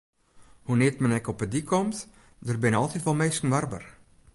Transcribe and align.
Hoenear't 0.67 0.99
men 1.03 1.15
ek 1.19 1.29
op 1.31 1.39
'e 1.43 1.47
dyk 1.53 1.67
komt, 1.71 1.97
der 2.47 2.61
binne 2.61 2.77
altyd 2.81 3.05
wol 3.05 3.19
minsken 3.19 3.51
warber. 3.53 3.83